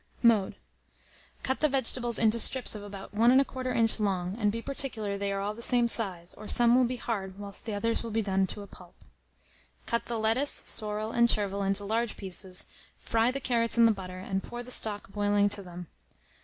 [0.23, 0.55] Mode.
[1.43, 5.31] Cut the vegetables into strips of about 1 1/4 inch long, and be particular they
[5.31, 8.23] are all the same size, or some will be hard whilst the others will be
[8.23, 8.95] done to a pulp.
[9.85, 12.65] Cut the lettuce, sorrel, and chervil into larger pieces;
[12.97, 15.85] fry the carrots in the butter, and pour the stock boiling to them.